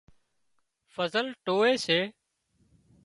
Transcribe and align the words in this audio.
فصل 0.95 1.25
ٽووي 1.45 1.73
سي 1.85 1.99